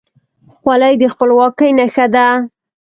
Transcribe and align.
خولۍ 0.57 0.93
د 1.01 1.03
خپلواکۍ 1.13 1.69
نښه 1.77 2.05
ده. 2.13 2.27